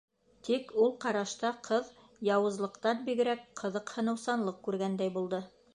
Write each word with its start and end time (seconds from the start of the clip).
Тик 0.47 0.71
ул 0.85 0.93
ҡарашта 1.03 1.51
ҡыҙ 1.67 1.91
яуызлыҡтан 2.31 3.07
бигерәк 3.11 3.47
ҡыҙыҡһыныусанлыҡ 3.63 4.63
күргәндәй 4.69 5.17
булды. 5.21 5.49